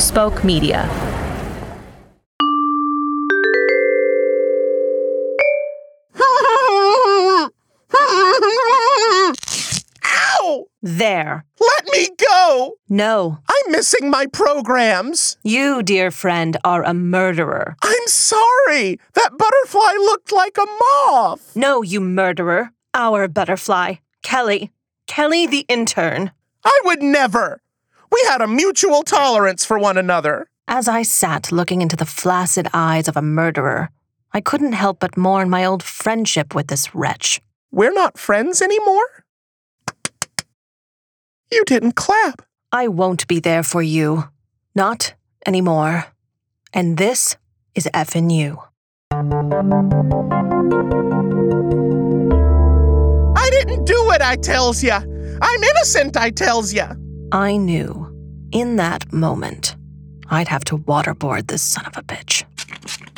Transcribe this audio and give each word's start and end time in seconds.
Spoke 0.00 0.42
Media. 0.44 0.88
Ow! 10.02 10.66
There. 10.80 11.44
Let 11.60 11.84
me 11.92 12.08
go! 12.16 12.76
No. 12.88 13.38
I'm 13.46 13.72
missing 13.72 14.08
my 14.08 14.24
programs. 14.26 15.36
You, 15.44 15.82
dear 15.82 16.10
friend, 16.10 16.56
are 16.64 16.82
a 16.82 16.94
murderer. 16.94 17.76
I'm 17.82 18.06
sorry. 18.06 18.98
That 19.12 19.36
butterfly 19.36 19.92
looked 19.98 20.32
like 20.32 20.56
a 20.56 20.66
moth. 20.66 21.54
No, 21.54 21.82
you 21.82 22.00
murderer. 22.00 22.70
Our 22.94 23.28
butterfly. 23.28 23.96
Kelly. 24.22 24.72
Kelly 25.06 25.46
the 25.46 25.66
intern. 25.68 26.32
I 26.64 26.80
would 26.84 27.02
never. 27.02 27.60
We 28.12 28.24
had 28.28 28.40
a 28.40 28.48
mutual 28.48 29.02
tolerance 29.02 29.64
for 29.64 29.78
one 29.78 29.96
another. 29.96 30.46
As 30.66 30.88
I 30.88 31.02
sat 31.02 31.52
looking 31.52 31.82
into 31.82 31.96
the 31.96 32.06
flaccid 32.06 32.68
eyes 32.72 33.08
of 33.08 33.16
a 33.16 33.22
murderer, 33.22 33.90
I 34.32 34.40
couldn't 34.40 34.72
help 34.72 35.00
but 35.00 35.16
mourn 35.16 35.50
my 35.50 35.64
old 35.64 35.82
friendship 35.82 36.54
with 36.54 36.68
this 36.68 36.94
wretch. 36.94 37.40
We're 37.72 37.92
not 37.92 38.18
friends 38.18 38.62
anymore? 38.62 39.24
You 41.50 41.64
didn't 41.64 41.96
clap. 41.96 42.42
I 42.72 42.86
won't 42.88 43.26
be 43.26 43.40
there 43.40 43.64
for 43.64 43.82
you. 43.82 44.28
Not 44.74 45.14
anymore. 45.46 46.06
And 46.72 46.96
this 46.96 47.36
is 47.74 47.88
effing 47.92 48.32
you. 48.32 48.62
I 53.36 53.50
didn't 53.50 53.84
do 53.84 54.10
it, 54.12 54.22
I 54.22 54.36
tells 54.36 54.84
ya. 54.84 55.00
I'm 55.42 55.62
innocent, 55.62 56.16
I 56.16 56.30
tells 56.30 56.72
ya. 56.72 56.94
I 57.32 57.56
knew, 57.56 58.08
in 58.50 58.74
that 58.76 59.12
moment, 59.12 59.76
I'd 60.30 60.48
have 60.48 60.64
to 60.64 60.78
waterboard 60.78 61.46
this 61.46 61.62
son 61.62 61.86
of 61.86 61.96
a 61.96 62.02
bitch. 62.02 62.42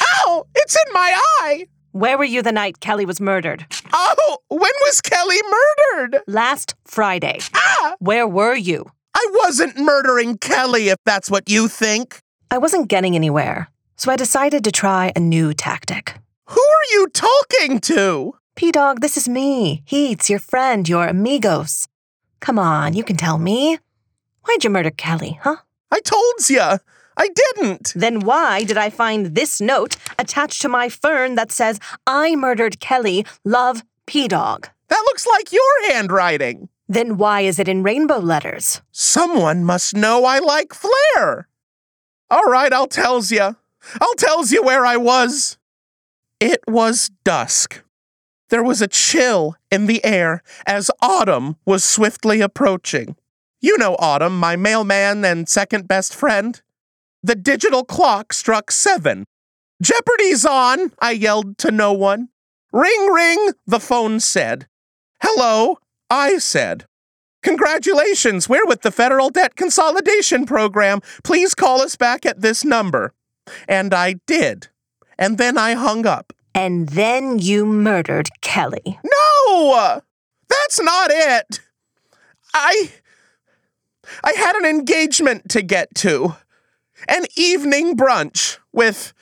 Ow! 0.00 0.46
It's 0.54 0.74
in 0.74 0.92
my 0.94 1.20
eye! 1.40 1.66
Where 1.92 2.16
were 2.16 2.24
you 2.24 2.40
the 2.40 2.52
night 2.52 2.80
Kelly 2.80 3.04
was 3.04 3.20
murdered? 3.20 3.66
Oh, 3.92 4.38
when 4.48 4.60
was 4.60 5.02
Kelly 5.02 5.36
murdered? 5.50 6.22
Last 6.26 6.74
Friday. 6.86 7.40
Ah! 7.52 7.96
Where 7.98 8.26
were 8.26 8.54
you? 8.54 8.86
I 9.14 9.26
wasn't 9.44 9.76
murdering 9.76 10.38
Kelly, 10.38 10.88
if 10.88 10.98
that's 11.04 11.30
what 11.30 11.50
you 11.50 11.68
think. 11.68 12.20
I 12.50 12.56
wasn't 12.56 12.88
getting 12.88 13.14
anywhere, 13.14 13.68
so 13.96 14.10
I 14.10 14.16
decided 14.16 14.64
to 14.64 14.72
try 14.72 15.12
a 15.14 15.20
new 15.20 15.52
tactic. 15.52 16.14
Who 16.46 16.60
are 16.60 16.92
you 16.92 17.08
talking 17.08 17.78
to? 17.80 18.34
P 18.56 18.72
Dog, 18.72 19.02
this 19.02 19.18
is 19.18 19.28
me. 19.28 19.82
Heats, 19.84 20.30
your 20.30 20.38
friend, 20.38 20.88
your 20.88 21.06
amigos. 21.06 21.88
Come 22.40 22.58
on, 22.58 22.94
you 22.94 23.04
can 23.04 23.16
tell 23.16 23.36
me. 23.36 23.78
Why'd 24.48 24.64
you 24.64 24.70
murder 24.70 24.90
Kelly, 24.90 25.38
huh? 25.42 25.56
I 25.90 26.00
told 26.00 26.48
ya. 26.48 26.78
I 27.18 27.28
didn't. 27.28 27.92
Then 27.94 28.20
why 28.20 28.64
did 28.64 28.78
I 28.78 28.88
find 28.88 29.34
this 29.34 29.60
note 29.60 29.96
attached 30.18 30.62
to 30.62 30.70
my 30.70 30.88
fern 30.88 31.34
that 31.34 31.52
says, 31.52 31.78
I 32.06 32.34
murdered 32.34 32.80
Kelly, 32.80 33.26
love 33.44 33.82
P 34.06 34.26
Dog? 34.26 34.68
That 34.88 35.04
looks 35.04 35.26
like 35.26 35.52
your 35.52 35.92
handwriting. 35.92 36.70
Then 36.88 37.18
why 37.18 37.42
is 37.42 37.58
it 37.58 37.68
in 37.68 37.82
rainbow 37.82 38.20
letters? 38.20 38.80
Someone 38.90 39.64
must 39.64 39.94
know 39.94 40.24
I 40.24 40.38
like 40.38 40.72
Flair. 40.72 41.46
All 42.30 42.44
right, 42.44 42.72
I'll 42.72 42.86
tells 42.86 43.30
ya. 43.30 43.52
I'll 44.00 44.14
tells 44.14 44.50
you 44.50 44.62
where 44.62 44.86
I 44.86 44.96
was. 44.96 45.58
It 46.40 46.60
was 46.66 47.10
dusk. 47.22 47.82
There 48.48 48.62
was 48.62 48.80
a 48.80 48.88
chill 48.88 49.56
in 49.70 49.86
the 49.86 50.02
air 50.02 50.42
as 50.66 50.90
autumn 51.02 51.56
was 51.66 51.84
swiftly 51.84 52.40
approaching. 52.40 53.14
You 53.60 53.76
know 53.76 53.96
Autumn, 53.98 54.38
my 54.38 54.56
mailman 54.56 55.24
and 55.24 55.48
second 55.48 55.88
best 55.88 56.14
friend. 56.14 56.60
The 57.22 57.34
digital 57.34 57.84
clock 57.84 58.32
struck 58.32 58.70
seven. 58.70 59.24
Jeopardy's 59.82 60.44
on, 60.44 60.92
I 61.00 61.12
yelled 61.12 61.58
to 61.58 61.70
no 61.70 61.92
one. 61.92 62.28
Ring, 62.72 63.06
ring, 63.12 63.50
the 63.66 63.80
phone 63.80 64.20
said. 64.20 64.68
Hello, 65.22 65.78
I 66.10 66.38
said. 66.38 66.86
Congratulations, 67.42 68.48
we're 68.48 68.66
with 68.66 68.82
the 68.82 68.90
Federal 68.90 69.30
Debt 69.30 69.56
Consolidation 69.56 70.46
Program. 70.46 71.00
Please 71.24 71.54
call 71.54 71.80
us 71.80 71.96
back 71.96 72.26
at 72.26 72.40
this 72.40 72.64
number. 72.64 73.12
And 73.68 73.94
I 73.94 74.14
did. 74.26 74.68
And 75.18 75.38
then 75.38 75.56
I 75.56 75.74
hung 75.74 76.06
up. 76.06 76.32
And 76.54 76.90
then 76.90 77.38
you 77.38 77.66
murdered 77.66 78.28
Kelly. 78.40 78.98
No! 79.48 80.02
That's 80.48 80.80
not 80.80 81.10
it. 81.12 81.60
I. 82.54 82.92
I 84.24 84.32
had 84.32 84.56
an 84.56 84.64
engagement 84.64 85.48
to 85.50 85.62
get 85.62 85.94
to. 85.96 86.36
An 87.08 87.26
evening 87.36 87.96
brunch 87.96 88.58
with. 88.72 89.12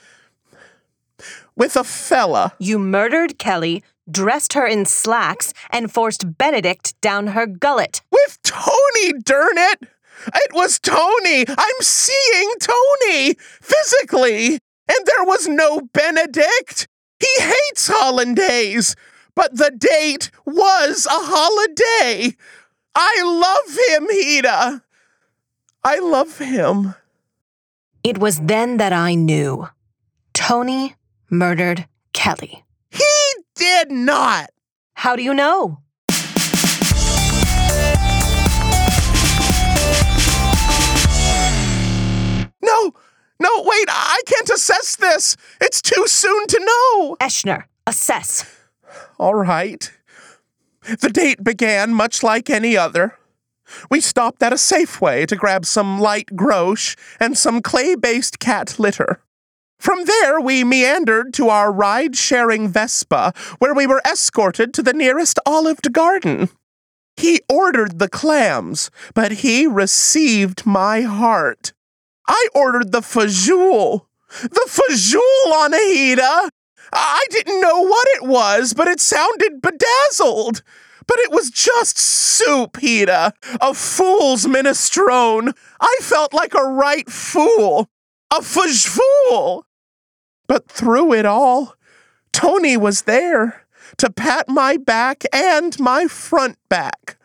with 1.54 1.76
a 1.76 1.84
fella. 1.84 2.54
You 2.58 2.78
murdered 2.78 3.38
Kelly, 3.38 3.82
dressed 4.10 4.52
her 4.54 4.66
in 4.66 4.84
slacks, 4.84 5.52
and 5.70 5.92
forced 5.92 6.38
Benedict 6.38 6.98
down 7.00 7.28
her 7.28 7.46
gullet. 7.46 8.02
With 8.10 8.38
Tony, 8.42 9.12
darn 9.22 9.58
it! 9.58 9.88
It 10.34 10.52
was 10.54 10.78
Tony! 10.78 11.44
I'm 11.46 11.80
seeing 11.80 12.52
Tony! 12.60 13.34
Physically! 13.34 14.58
And 14.88 15.06
there 15.06 15.24
was 15.24 15.46
no 15.46 15.82
Benedict! 15.92 16.88
He 17.20 17.28
hates 17.38 17.88
hollandaise! 17.88 18.94
But 19.34 19.56
the 19.56 19.70
date 19.70 20.30
was 20.46 21.06
a 21.06 21.10
holiday! 21.10 22.36
I 22.98 23.22
love 23.22 23.76
him, 23.90 24.08
Hida! 24.08 24.82
I 25.84 25.98
love 25.98 26.38
him. 26.38 26.94
It 28.02 28.16
was 28.16 28.40
then 28.40 28.78
that 28.78 28.94
I 28.94 29.14
knew. 29.14 29.68
Tony 30.32 30.94
murdered 31.28 31.86
Kelly. 32.14 32.64
He 32.90 33.04
did 33.54 33.90
not! 33.90 34.48
How 34.94 35.14
do 35.14 35.22
you 35.22 35.34
know? 35.34 35.82
No! 42.62 42.94
No, 43.38 43.62
wait, 43.62 43.88
I 43.90 44.22
can't 44.24 44.48
assess 44.48 44.96
this! 44.96 45.36
It's 45.60 45.82
too 45.82 46.06
soon 46.06 46.46
to 46.46 46.60
know! 46.60 47.16
Eschner, 47.20 47.64
assess. 47.86 48.50
All 49.18 49.34
right. 49.34 49.92
The 50.86 51.10
date 51.10 51.42
began 51.42 51.92
much 51.92 52.22
like 52.22 52.48
any 52.48 52.76
other. 52.76 53.18
We 53.90 54.00
stopped 54.00 54.42
at 54.42 54.52
a 54.52 54.56
Safeway 54.56 55.26
to 55.26 55.36
grab 55.36 55.66
some 55.66 56.00
light 56.00 56.28
grosh 56.34 56.96
and 57.18 57.36
some 57.36 57.60
clay 57.60 57.96
based 57.96 58.38
cat 58.38 58.78
litter. 58.78 59.20
From 59.78 60.04
there, 60.04 60.40
we 60.40 60.64
meandered 60.64 61.34
to 61.34 61.48
our 61.48 61.72
ride 61.72 62.16
sharing 62.16 62.68
Vespa, 62.68 63.32
where 63.58 63.74
we 63.74 63.86
were 63.86 64.00
escorted 64.10 64.72
to 64.74 64.82
the 64.82 64.92
nearest 64.92 65.38
olived 65.46 65.92
garden. 65.92 66.48
He 67.16 67.40
ordered 67.48 67.98
the 67.98 68.08
clams, 68.08 68.90
but 69.14 69.32
he 69.32 69.66
received 69.66 70.66
my 70.66 71.02
heart. 71.02 71.72
I 72.28 72.48
ordered 72.54 72.92
the 72.92 73.00
fajoule. 73.00 74.06
The 74.42 74.66
fajoule, 74.68 75.52
Anahita! 75.52 76.50
I 76.92 77.26
didn't 77.30 77.60
know 77.60 77.82
what 77.82 78.06
it 78.14 78.26
was, 78.26 78.74
but 78.74 78.88
it 78.88 79.00
sounded 79.00 79.60
bedazzled. 79.60 80.62
But 81.06 81.18
it 81.20 81.30
was 81.30 81.50
just 81.50 81.98
soup, 81.98 82.74
Hida. 82.74 83.32
A 83.60 83.74
fool's 83.74 84.46
minestrone. 84.46 85.52
I 85.80 85.96
felt 86.00 86.34
like 86.34 86.54
a 86.54 86.64
right 86.64 87.08
fool. 87.08 87.88
A 88.36 88.42
fudge 88.42 88.86
fool. 88.86 89.64
But 90.48 90.68
through 90.68 91.12
it 91.14 91.26
all, 91.26 91.74
Tony 92.32 92.76
was 92.76 93.02
there 93.02 93.66
to 93.98 94.10
pat 94.10 94.48
my 94.48 94.76
back 94.76 95.24
and 95.32 95.78
my 95.78 96.06
front 96.06 96.58
back. 96.68 97.18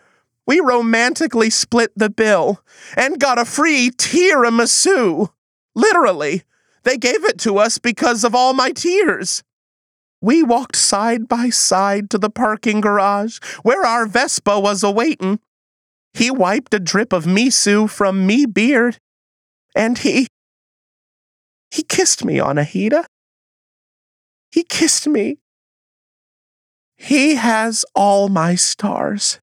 We 0.45 0.59
romantically 0.59 1.49
split 1.49 1.91
the 1.95 2.09
bill 2.09 2.61
and 2.95 3.19
got 3.19 3.39
a 3.39 3.45
free 3.45 3.91
tiramisu. 3.91 5.29
Literally, 5.75 6.43
they 6.83 6.97
gave 6.97 7.23
it 7.25 7.39
to 7.39 7.57
us 7.57 7.77
because 7.77 8.23
of 8.23 8.35
all 8.35 8.53
my 8.53 8.71
tears. 8.71 9.43
We 10.21 10.43
walked 10.43 10.75
side 10.75 11.27
by 11.27 11.49
side 11.49 12.11
to 12.11 12.19
the 12.19 12.29
parking 12.29 12.79
garage 12.79 13.39
where 13.63 13.83
our 13.83 14.05
Vespa 14.05 14.59
was 14.59 14.83
awaiting. 14.83 15.39
He 16.13 16.29
wiped 16.29 16.73
a 16.73 16.79
drip 16.79 17.11
of 17.11 17.25
miso 17.25 17.89
from 17.89 18.27
me 18.27 18.45
beard, 18.45 18.99
and 19.75 19.97
he. 19.97 20.27
He 21.71 21.83
kissed 21.83 22.23
me, 22.23 22.35
Anahita. 22.35 23.05
He 24.51 24.63
kissed 24.63 25.07
me. 25.07 25.37
He 26.97 27.35
has 27.35 27.83
all 27.95 28.29
my 28.29 28.55
stars. 28.55 29.39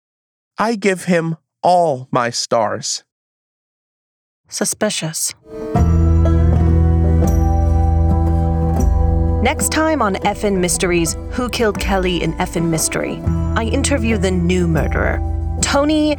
I 0.59 0.77
give 0.77 1.05
him 1.05 1.37
all 1.63 2.09
my 2.13 2.31
stars. 2.31 3.03
Suspicious. 4.49 5.35
Next 9.43 9.71
time 9.71 10.03
on 10.03 10.17
Effin 10.17 10.59
Mysteries 10.59 11.15
Who 11.31 11.49
Killed 11.49 11.79
Kelly 11.79 12.21
in 12.25 12.33
Effin 12.39 12.71
Mystery, 12.71 13.21
I 13.57 13.71
interview 13.73 14.19
the 14.19 14.33
new 14.33 14.67
murderer, 14.67 15.21
Tony. 15.63 16.17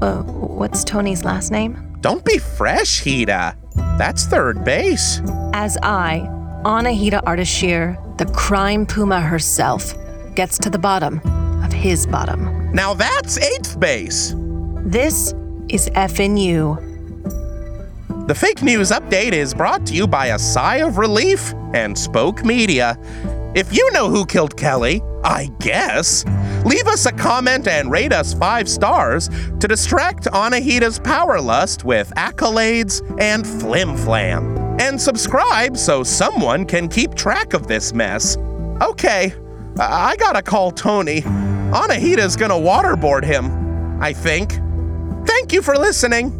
Uh, 0.00 0.22
what's 0.22 0.84
Tony's 0.84 1.24
last 1.24 1.50
name? 1.50 1.96
Don't 2.00 2.24
be 2.24 2.38
fresh, 2.38 3.02
Hida. 3.02 3.56
That's 3.98 4.26
third 4.26 4.64
base. 4.64 5.20
As 5.52 5.78
I, 5.82 6.28
Anahita 6.64 7.24
Ardashir, 7.24 7.98
the 8.18 8.26
crime 8.26 8.86
puma 8.86 9.20
herself, 9.20 9.96
gets 10.36 10.58
to 10.58 10.70
the 10.70 10.78
bottom 10.78 11.20
of 11.64 11.72
his 11.72 12.06
bottom. 12.06 12.70
Now 12.72 12.94
that's 12.94 13.36
eighth 13.38 13.80
base. 13.80 14.32
This 14.84 15.34
is 15.68 15.90
you. 16.16 16.87
The 18.28 18.34
fake 18.34 18.62
news 18.62 18.90
update 18.90 19.32
is 19.32 19.54
brought 19.54 19.86
to 19.86 19.94
you 19.94 20.06
by 20.06 20.26
a 20.26 20.38
sigh 20.38 20.82
of 20.86 20.98
relief 20.98 21.54
and 21.72 21.96
Spoke 21.96 22.44
Media. 22.44 22.98
If 23.54 23.74
you 23.74 23.90
know 23.92 24.10
who 24.10 24.26
killed 24.26 24.54
Kelly, 24.54 25.00
I 25.24 25.50
guess, 25.60 26.26
leave 26.66 26.86
us 26.88 27.06
a 27.06 27.12
comment 27.12 27.66
and 27.66 27.90
rate 27.90 28.12
us 28.12 28.34
five 28.34 28.68
stars 28.68 29.30
to 29.60 29.66
distract 29.66 30.24
Anahita's 30.24 30.98
power 30.98 31.40
lust 31.40 31.84
with 31.84 32.12
accolades 32.16 33.00
and 33.18 33.46
flim 33.46 33.96
flam. 33.96 34.58
And 34.78 35.00
subscribe 35.00 35.78
so 35.78 36.02
someone 36.02 36.66
can 36.66 36.88
keep 36.88 37.14
track 37.14 37.54
of 37.54 37.66
this 37.66 37.94
mess. 37.94 38.36
Okay, 38.82 39.32
I 39.80 40.10
I 40.10 40.16
gotta 40.16 40.42
call 40.42 40.70
Tony. 40.70 41.22
Anahita's 41.22 42.36
gonna 42.36 42.52
waterboard 42.52 43.24
him, 43.24 44.02
I 44.02 44.12
think. 44.12 44.52
Thank 45.26 45.54
you 45.54 45.62
for 45.62 45.78
listening. 45.78 46.37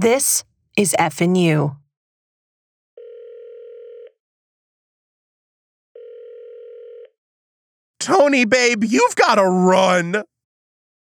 This 0.00 0.44
is 0.76 0.94
you. 1.34 1.76
Tony, 7.98 8.44
babe, 8.44 8.84
you've 8.84 9.16
gotta 9.16 9.42
run. 9.42 10.22